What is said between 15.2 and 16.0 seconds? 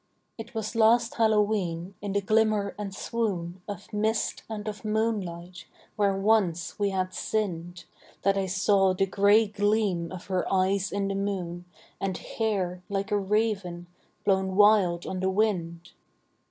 wind.